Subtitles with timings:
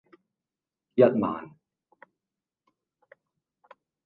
[0.95, 1.53] 一萬